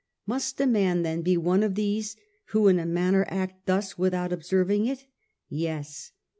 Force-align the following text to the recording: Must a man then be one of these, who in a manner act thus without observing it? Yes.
Must 0.25 0.59
a 0.59 0.65
man 0.65 1.03
then 1.03 1.21
be 1.21 1.37
one 1.37 1.61
of 1.61 1.75
these, 1.75 2.15
who 2.45 2.67
in 2.67 2.79
a 2.79 2.87
manner 2.87 3.23
act 3.27 3.67
thus 3.67 3.99
without 3.99 4.33
observing 4.33 4.87
it? 4.87 5.05
Yes. 5.47 6.11